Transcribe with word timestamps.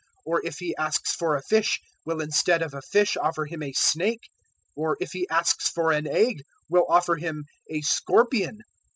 or 0.25 0.43
if 0.43 0.57
he 0.57 0.75
asks 0.77 1.13
for 1.13 1.35
a 1.35 1.43
fish, 1.43 1.79
will 2.07 2.21
instead 2.21 2.63
of 2.63 2.73
a 2.73 2.81
fish 2.81 3.15
offer 3.17 3.45
him 3.45 3.61
a 3.61 3.71
snake? 3.73 4.31
011:012 4.75 4.77
or 4.77 4.97
if 4.99 5.11
he 5.11 5.29
asks 5.29 5.69
for 5.69 5.91
an 5.91 6.07
egg, 6.07 6.41
will 6.67 6.87
offer 6.89 7.17
him 7.17 7.45
a 7.69 7.81
scorpion? 7.81 8.61